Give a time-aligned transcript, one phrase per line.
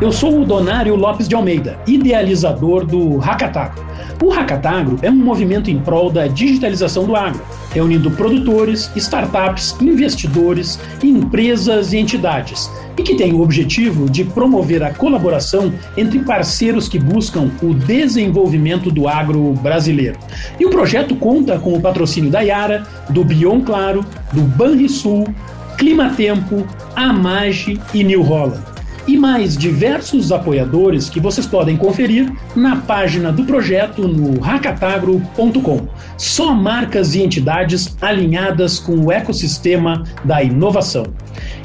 [0.00, 3.84] Eu sou o Donário Lopes de Almeida, idealizador do Hackatagro.
[4.24, 10.80] O Hackatagro é um movimento em prol da digitalização do agro, reunindo produtores, startups, investidores,
[11.04, 16.98] empresas e entidades, e que tem o objetivo de promover a colaboração entre parceiros que
[16.98, 20.18] buscam o desenvolvimento do agro brasileiro.
[20.58, 25.28] E o projeto conta com o patrocínio da Yara, do Bion Claro, do Banrisul,
[25.76, 28.69] Climatempo, Amage e New Holland
[29.06, 35.88] e mais diversos apoiadores que vocês podem conferir na página do projeto no racatagro.com.
[36.16, 41.06] Só marcas e entidades alinhadas com o ecossistema da inovação.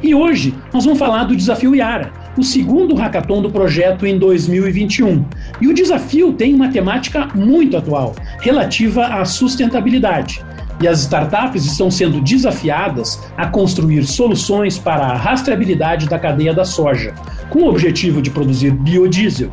[0.02, 5.26] E hoje nós vamos falar do desafio Iara, o segundo hackathon do projeto em 2021.
[5.62, 10.44] E o desafio tem uma temática muito atual, relativa à sustentabilidade
[10.82, 16.66] e as startups estão sendo desafiadas a construir soluções para a rastreabilidade da cadeia da
[16.66, 17.14] soja,
[17.50, 19.52] com o objetivo de produzir biodiesel.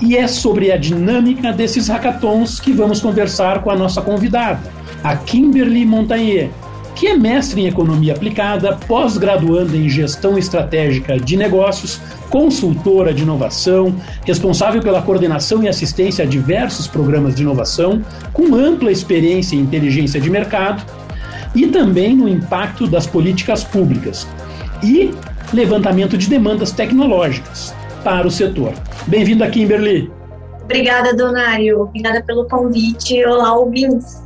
[0.00, 5.16] E é sobre a dinâmica desses hackathons que vamos conversar com a nossa convidada, a
[5.16, 6.50] Kimberly Montagnier,
[6.94, 13.94] que é mestre em economia aplicada, pós-graduanda em gestão estratégica de negócios, consultora de inovação,
[14.24, 20.20] responsável pela coordenação e assistência a diversos programas de inovação, com ampla experiência em inteligência
[20.20, 20.84] de mercado
[21.54, 24.26] e também no impacto das políticas públicas
[24.82, 25.12] e
[25.52, 28.72] levantamento de demandas tecnológicas para o setor.
[29.06, 30.10] Bem-vinda, Kimberly.
[30.62, 31.82] Obrigada, Donário.
[31.82, 33.24] Obrigada pelo convite.
[33.24, 34.22] Olá, ouvintes.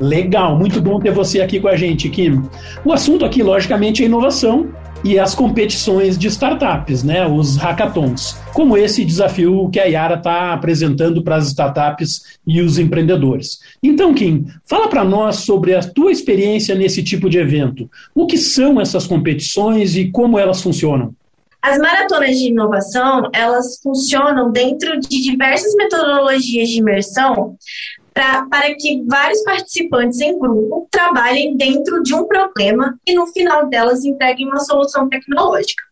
[0.00, 2.42] Legal, muito bom ter você aqui com a gente, Kim.
[2.84, 4.72] O assunto aqui, logicamente, é inovação
[5.04, 10.54] e as competições de startups, né, os hackathons, como esse desafio que a Yara está
[10.54, 13.60] apresentando para as startups e os empreendedores.
[13.82, 17.88] Então, Kim, fala para nós sobre a tua experiência nesse tipo de evento.
[18.14, 21.14] O que são essas competições e como elas funcionam?
[21.60, 27.56] As maratonas de inovação, elas funcionam dentro de diversas metodologias de imersão
[28.14, 33.68] pra, para que vários participantes em grupo trabalhem dentro de um problema e no final
[33.68, 35.82] delas entreguem uma solução tecnológica.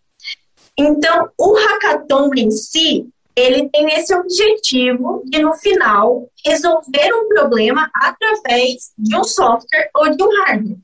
[0.79, 7.91] Então, o hackathon em si, ele tem esse objetivo de, no final, resolver um problema
[7.95, 10.79] através de um software ou de um hardware.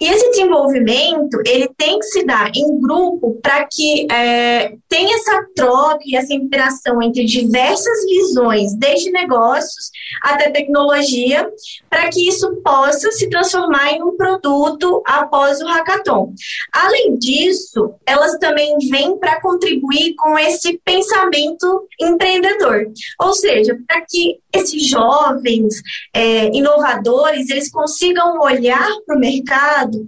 [0.00, 5.46] E esse desenvolvimento ele tem que se dar em grupo para que é, tenha essa
[5.54, 9.90] troca e essa interação entre diversas visões, desde negócios
[10.22, 11.48] até tecnologia,
[11.90, 16.32] para que isso possa se transformar em um produto após o hackathon.
[16.72, 22.86] Além disso, elas também vêm para contribuir com esse pensamento empreendedor,
[23.20, 25.74] ou seja, para que esses jovens
[26.14, 29.58] é, inovadores eles consigam olhar para o mercado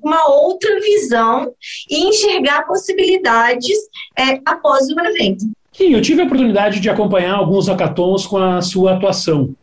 [0.00, 1.53] com uma outra visão
[1.88, 3.76] e enxergar possibilidades
[4.19, 5.44] é, após o evento.
[5.72, 9.54] Sim, eu tive a oportunidade de acompanhar alguns hackathons com a sua atuação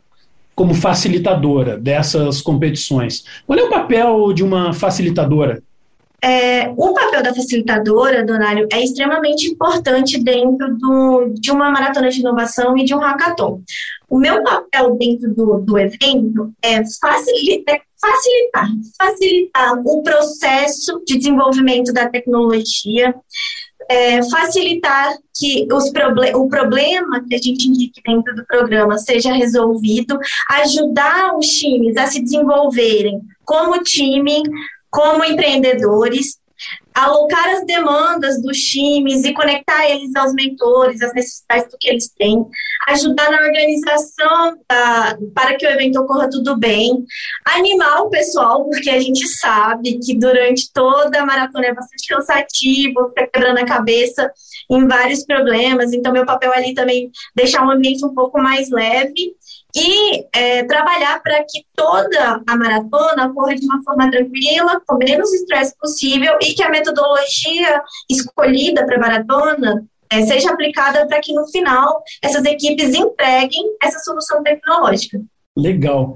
[0.55, 3.23] como facilitadora dessas competições.
[3.45, 5.61] Qual é o papel de uma facilitadora?
[6.19, 12.21] É, o papel da facilitadora, Donário, é extremamente importante dentro do, de uma maratona de
[12.21, 13.61] inovação e de um hackathon.
[14.09, 21.91] O meu papel dentro do, do evento é facilitar, facilitar, facilitar o processo de desenvolvimento
[21.91, 23.13] da tecnologia,
[23.89, 29.31] é, facilitar que os proble o problema que a gente indique dentro do programa seja
[29.33, 30.19] resolvido,
[30.49, 34.41] ajudar os times a se desenvolverem como time,
[34.89, 36.37] como empreendedores,
[36.97, 42.09] alocar as demandas dos times e conectar eles aos mentores, às necessidades do que eles
[42.17, 42.43] têm,
[42.87, 47.05] ajudar na organização da, para que o evento ocorra tudo bem,
[47.45, 53.09] animar o pessoal, porque a gente sabe que durante toda a maratona é bastante cansativo,
[53.09, 54.31] fica quebrando a cabeça
[54.69, 59.35] em vários problemas, então meu papel ali também deixar o ambiente um pouco mais leve
[59.77, 65.31] e é, trabalhar para que toda a maratona ocorra de uma forma tranquila, com menos
[65.31, 71.31] estresse possível e que a metodologia escolhida para a maratona é, seja aplicada para que
[71.31, 75.21] no final essas equipes entreguem essa solução tecnológica.
[75.55, 76.15] Legal.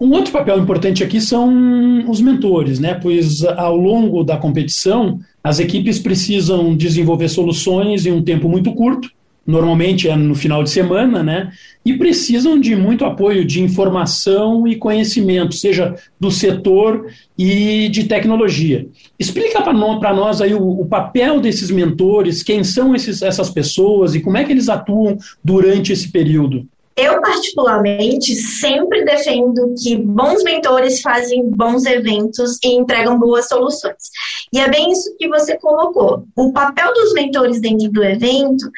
[0.00, 2.94] Um outro papel importante aqui são os mentores, né?
[2.94, 9.10] Pois ao longo da competição as equipes precisam desenvolver soluções em um tempo muito curto
[9.46, 11.52] normalmente é no final de semana, né?
[11.84, 17.06] E precisam de muito apoio de informação e conhecimento, seja do setor
[17.38, 18.86] e de tecnologia.
[19.18, 24.20] Explica para nós aí o, o, papel desses mentores, quem são esses, essas pessoas e
[24.20, 26.66] como é que eles atuam durante esse período.
[26.96, 34.10] Eu, particularmente, sempre defendo que bons mentores fazem bons eventos e entregam boas soluções.
[34.50, 36.24] E é bem isso que você colocou.
[36.34, 38.70] O papel dos mentores dentro do evento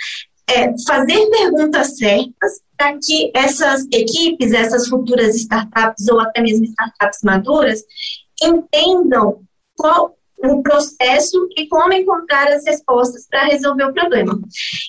[0.49, 7.21] é fazer perguntas certas para que essas equipes, essas futuras startups ou até mesmo startups
[7.23, 7.83] maduras,
[8.43, 9.43] entendam
[9.77, 14.39] qual o processo e como encontrar as respostas para resolver o problema.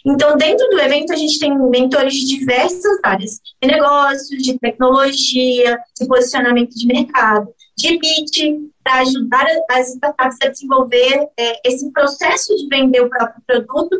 [0.05, 5.79] Então, dentro do evento, a gente tem mentores de diversas áreas, de negócios, de tecnologia,
[5.99, 8.59] de posicionamento de mercado, de pitch,
[8.89, 13.95] para ajudar as startups a desenvolver é, esse processo de vender o próprio produto.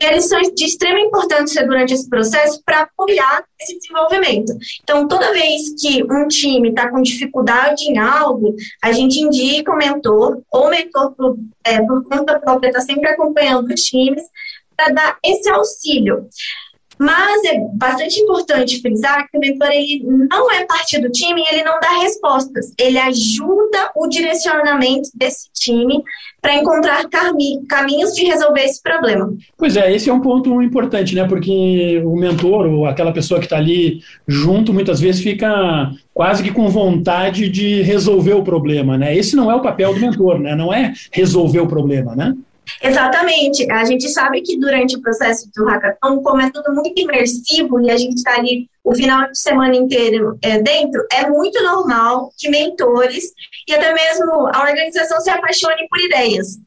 [0.00, 4.52] E eles são de extrema importância durante esse processo para apoiar esse desenvolvimento.
[4.82, 9.76] Então, toda vez que um time está com dificuldade em algo, a gente indica o
[9.76, 14.22] mentor, ou o mentor por, é, por conta própria está sempre acompanhando os times
[14.74, 16.26] para dar esse auxílio.
[16.98, 21.54] Mas é bastante importante frisar que o mentor ele não é parte do time e
[21.54, 22.72] ele não dá respostas.
[22.78, 26.02] Ele ajuda o direcionamento desse time
[26.40, 29.32] para encontrar caminhos de resolver esse problema.
[29.56, 31.26] Pois é, esse é um ponto importante, né?
[31.26, 36.52] Porque o mentor ou aquela pessoa que está ali junto muitas vezes fica quase que
[36.52, 39.16] com vontade de resolver o problema, né?
[39.16, 40.54] Esse não é o papel do mentor, né?
[40.54, 42.34] Não é resolver o problema, né?
[42.82, 43.70] Exatamente.
[43.70, 47.90] A gente sabe que durante o processo do hackathon, como é tudo muito imersivo e
[47.90, 52.50] a gente está ali o final de semana inteiro é, dentro, é muito normal que
[52.50, 53.32] mentores
[53.66, 56.58] e até mesmo a organização se apaixone por ideias.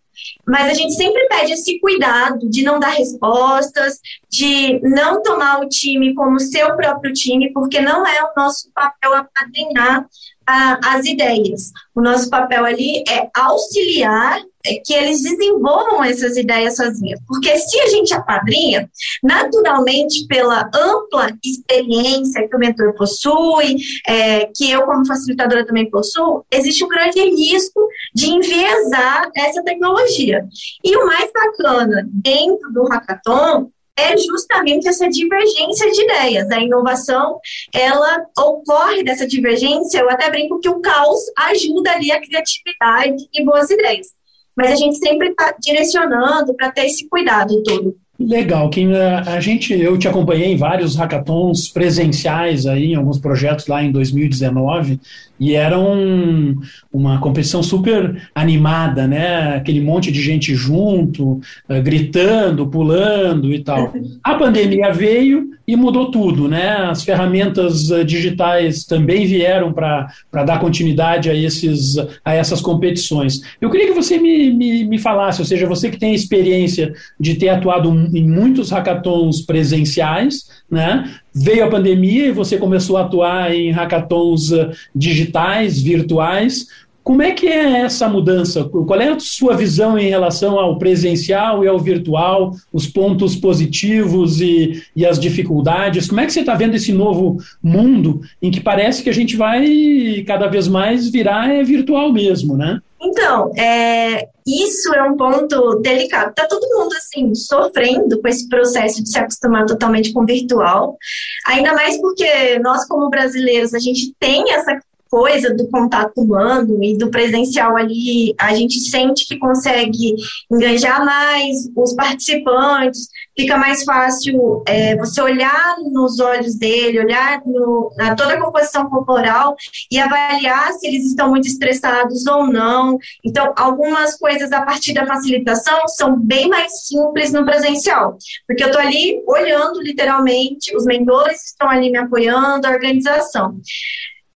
[0.48, 5.68] Mas a gente sempre pede esse cuidado de não dar respostas, de não tomar o
[5.68, 10.08] time como seu próprio time, porque não é o nosso papel apadrinhar
[10.48, 11.72] a, as ideias.
[11.94, 14.42] O nosso papel ali é auxiliar
[14.86, 17.20] que eles desenvolvam essas ideias sozinhos.
[17.28, 18.90] Porque se a gente apadrinha,
[19.24, 23.78] naturalmente, pela ampla experiência que o mentor possui,
[24.08, 30.46] é, que eu, como facilitadora, também possuo, existe um grande risco de enviesar essa tecnologia.
[30.84, 36.52] E o mais bacana dentro do hackathon é justamente essa divergência de ideias.
[36.52, 37.40] A inovação,
[37.74, 43.44] ela ocorre dessa divergência, eu até brinco que o caos ajuda ali a criatividade e
[43.44, 44.16] boas ideias.
[44.58, 47.96] Mas a gente sempre está direcionando para ter esse cuidado todo.
[48.20, 48.94] Legal, Kim.
[48.94, 53.92] A gente, eu te acompanhei em vários hackathons presenciais aí, em alguns projetos lá em
[53.92, 55.00] 2019,
[55.40, 56.56] e era um,
[56.92, 59.56] uma competição super animada, né?
[59.56, 61.34] Aquele monte de gente junto,
[61.70, 63.94] uh, gritando, pulando e tal.
[64.24, 66.90] A pandemia veio e mudou tudo, né?
[66.90, 73.42] As ferramentas uh, digitais também vieram para dar continuidade a, esses, a essas competições.
[73.62, 76.94] Eu queria que você me, me, me falasse, ou seja, você que tem a experiência
[77.20, 81.20] de ter atuado em muitos hackathons presenciais, né?
[81.40, 86.68] Veio a pandemia e você começou a atuar em hackathons uh, digitais, virtuais.
[87.08, 88.66] Como é que é essa mudança?
[88.66, 94.42] Qual é a sua visão em relação ao presencial e ao virtual, os pontos positivos
[94.42, 96.10] e, e as dificuldades?
[96.10, 99.38] Como é que você está vendo esse novo mundo em que parece que a gente
[99.38, 102.82] vai cada vez mais virar é, virtual mesmo, né?
[103.02, 106.32] Então, é, isso é um ponto delicado.
[106.32, 110.98] Está todo mundo assim sofrendo com esse processo de se acostumar totalmente com o virtual,
[111.46, 114.78] ainda mais porque nós como brasileiros a gente tem essa
[115.10, 120.16] coisa do contato humano e do presencial ali, a gente sente que consegue
[120.52, 127.92] engajar mais os participantes, fica mais fácil é, você olhar nos olhos dele, olhar no,
[127.96, 129.56] na toda a composição corporal
[129.92, 132.98] e avaliar se eles estão muito estressados ou não.
[133.24, 138.18] Então, algumas coisas a partir da facilitação são bem mais simples no presencial,
[138.48, 143.60] porque eu estou ali olhando literalmente, os mentores estão ali me apoiando, a organização.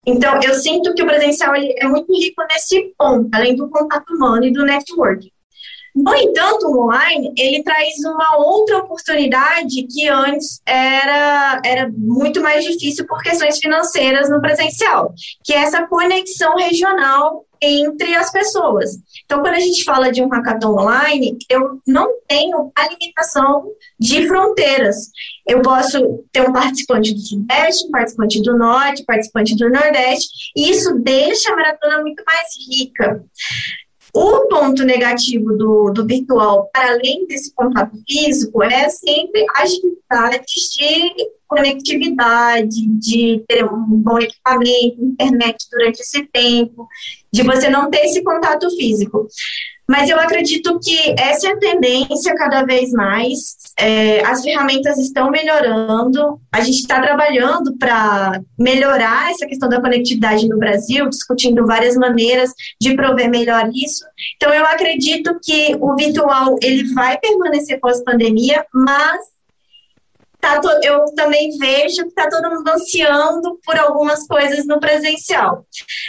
[0.07, 4.45] Então, eu sinto que o presencial é muito rico nesse ponto, além do contato humano
[4.45, 5.31] e do networking.
[5.95, 12.65] No entanto, o online, ele traz uma outra oportunidade que antes era, era muito mais
[12.65, 15.13] difícil por questões financeiras no presencial,
[15.45, 18.97] que é essa conexão regional entre as pessoas.
[19.25, 23.67] Então, quando a gente fala de um hackathon online, eu não tenho a limitação
[23.99, 25.11] de fronteiras.
[25.47, 30.29] Eu posso ter um participante do Sudeste, um participante do Norte, um participante do Nordeste,
[30.57, 33.25] e isso deixa a maratona muito mais rica.
[34.15, 40.71] O ponto negativo do, do virtual, para além desse contato físico, é sempre as dificuldades
[40.77, 46.89] de conectividade, de ter um bom equipamento, internet durante esse tempo,
[47.33, 49.27] de você não ter esse contato físico.
[49.91, 53.57] Mas eu acredito que essa é a tendência cada vez mais.
[53.77, 60.49] É, as ferramentas estão melhorando, a gente está trabalhando para melhorar essa questão da conectividade
[60.49, 64.05] no Brasil, discutindo várias maneiras de prover melhor isso.
[64.37, 69.19] Então, eu acredito que o virtual ele vai permanecer pós-pandemia, mas
[70.41, 75.67] tá eu também vejo que está todo mundo ansiando por algumas coisas no presencial.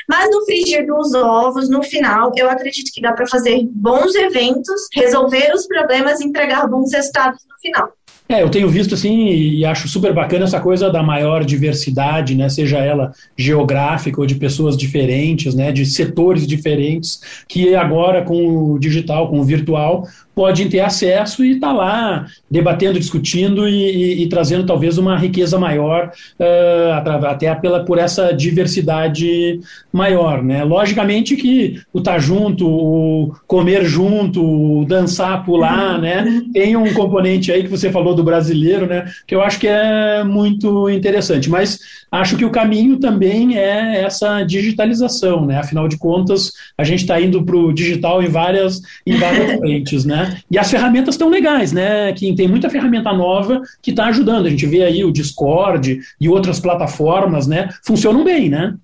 [0.07, 4.87] Mas no frigir dos ovos, no final, eu acredito que dá para fazer bons eventos,
[4.93, 7.93] resolver os problemas e entregar bons resultados no final.
[8.31, 12.47] É, eu tenho visto assim e acho super bacana essa coisa da maior diversidade, né,
[12.47, 18.79] seja ela geográfica ou de pessoas diferentes, né, de setores diferentes, que agora com o
[18.79, 24.23] digital, com o virtual, podem ter acesso e estar tá lá debatendo, discutindo e, e,
[24.23, 29.59] e, trazendo talvez uma riqueza maior, uh, até pela, por essa diversidade
[29.91, 30.43] maior.
[30.43, 30.63] Né?
[30.63, 36.01] Logicamente que o estar tá junto, o comer junto, o dançar, pular, uhum.
[36.01, 36.41] né?
[36.53, 39.05] tem um componente aí que você falou do brasileiro, né?
[39.25, 41.79] que eu acho que é muito interessante, mas
[42.11, 45.57] acho que o caminho também é essa digitalização, né?
[45.57, 50.05] afinal de contas, a gente está indo para o digital em várias, em várias frentes,
[50.05, 50.39] né?
[50.49, 52.11] E as ferramentas estão legais, né?
[52.13, 54.45] Que tem muita ferramenta nova que está ajudando.
[54.45, 57.69] A gente vê aí o Discord e outras plataformas, né?
[57.83, 58.75] Funcionam bem, né?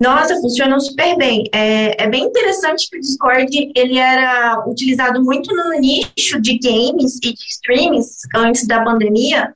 [0.00, 1.44] Nossa, funcionam super bem.
[1.52, 7.16] É, é, bem interessante que o Discord ele era utilizado muito no nicho de games
[7.16, 9.52] e de streams antes da pandemia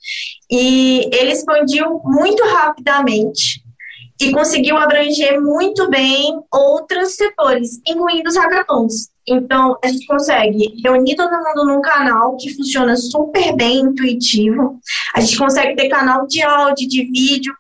[0.51, 3.63] e ele expandiu muito rapidamente
[4.21, 9.11] e conseguiu abranger muito bem outros setores, incluindo os hackathons.
[9.29, 14.79] Então, a gente consegue reunir todo mundo num canal que funciona super bem, intuitivo.
[15.15, 17.53] A gente consegue ter canal de áudio, de vídeo,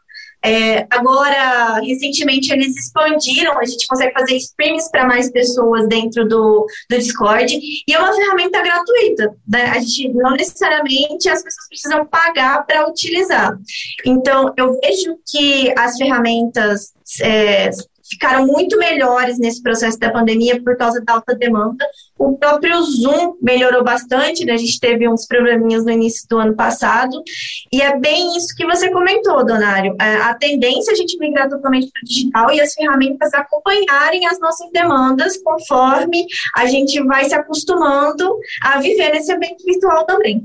[0.47, 6.65] é, agora, recentemente, eles expandiram, a gente consegue fazer streams para mais pessoas dentro do,
[6.89, 9.35] do Discord, e é uma ferramenta gratuita.
[9.49, 9.65] Né?
[9.71, 13.59] A gente não necessariamente as pessoas precisam pagar para utilizar.
[14.05, 17.71] Então, eu vejo que as ferramentas é,
[18.09, 21.87] ficaram muito melhores nesse processo da pandemia por causa da alta demanda.
[22.19, 24.55] O próprio Zoom melhorou bastante, né?
[24.55, 27.23] A gente teve uns probleminhas no início do ano passado.
[27.73, 29.95] E é bem isso que você comentou, Donário.
[30.01, 34.27] É, a tendência é a gente migrar totalmente para o digital e as ferramentas acompanharem
[34.27, 40.43] as nossas demandas conforme a gente vai se acostumando a viver nesse ambiente virtual também.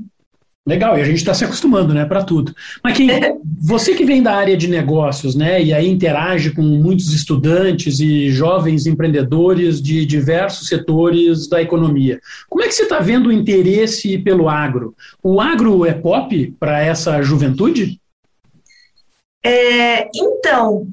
[0.64, 2.54] Legal, e a gente está se acostumando, né, para tudo.
[2.84, 3.08] Mas quem,
[3.60, 8.30] você que vem da área de negócios, né, e aí interage com muitos estudantes e
[8.30, 14.16] jovens empreendedores de diversos setores da economia, como é que você está vendo o interesse
[14.18, 14.94] pelo agro?
[15.20, 18.00] O agro é pop para essa juventude?
[19.44, 20.86] É, então,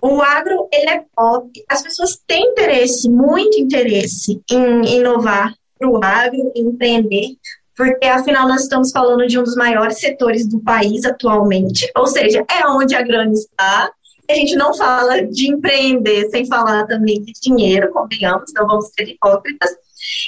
[0.00, 1.50] o agro ele é pop.
[1.68, 7.36] As pessoas têm interesse, muito interesse em inovar para o agro, empreender,
[7.78, 12.44] porque afinal nós estamos falando de um dos maiores setores do país atualmente, ou seja,
[12.50, 13.92] é onde a grana está.
[14.28, 19.08] A gente não fala de empreender sem falar também de dinheiro, convenhamos, não vamos ser
[19.08, 19.70] hipócritas.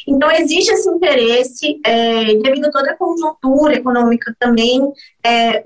[0.06, 4.80] Então, existe esse interesse, é, devido a toda a conjuntura econômica também,
[5.24, 5.62] é,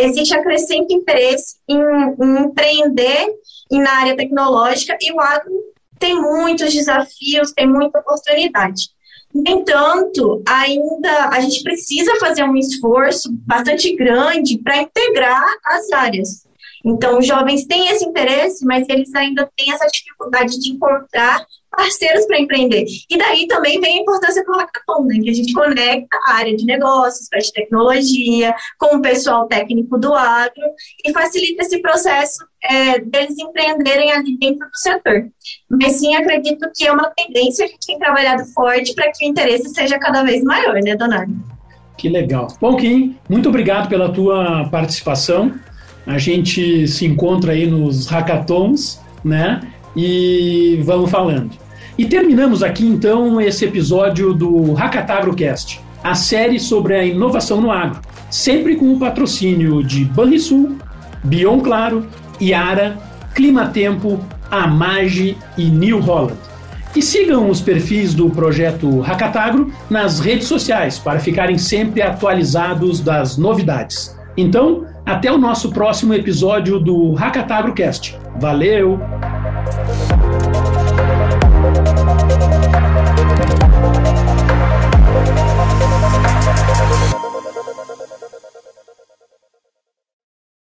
[0.00, 3.26] existe a crescente interesse em, em empreender
[3.70, 5.52] na área tecnológica e o agro
[5.98, 8.93] tem muitos desafios, tem muita oportunidade.
[9.34, 16.44] No entanto, ainda a gente precisa fazer um esforço bastante grande para integrar as áreas.
[16.84, 22.26] Então, os jovens têm esse interesse, mas eles ainda têm essa dificuldade de encontrar parceiros
[22.26, 22.84] para empreender.
[23.10, 25.18] E daí também vem a importância do hackathon, né?
[25.20, 29.98] que a gente conecta a área de negócios, a de tecnologia, com o pessoal técnico
[29.98, 30.62] do agro
[31.04, 35.26] e facilita esse processo é, deles empreenderem ali dentro do setor.
[35.70, 39.28] Mas sim, acredito que é uma tendência, a gente tem trabalhado forte para que o
[39.28, 41.34] interesse seja cada vez maior, né, Donário?
[41.96, 42.48] Que legal.
[42.60, 45.54] Bom, Kim, muito obrigado pela tua participação.
[46.06, 49.60] A gente se encontra aí nos hackathons, né?
[49.96, 51.50] E vamos falando.
[51.96, 58.00] E terminamos aqui então esse episódio do Hackatagrocast, a série sobre a inovação no agro,
[58.28, 60.76] sempre com o patrocínio de Banrisul,
[61.22, 62.04] Bion Claro,
[62.44, 62.98] Iara,
[63.34, 64.20] Climatempo,
[64.50, 66.38] Amage e New Holland.
[66.94, 73.36] E sigam os perfis do projeto Hackatagro nas redes sociais para ficarem sempre atualizados das
[73.36, 74.16] novidades.
[74.36, 78.16] Então, até o nosso próximo episódio do Hackatagrocast.
[78.38, 79.00] Valeu!